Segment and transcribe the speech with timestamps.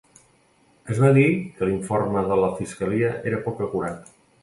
[0.93, 1.27] Es va dir
[1.61, 4.15] que l'informe de la fiscalia era poc acurat.